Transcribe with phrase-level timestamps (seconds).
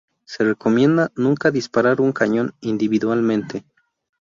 [0.25, 3.63] Se recomienda nunca disparar un cañón individualmente.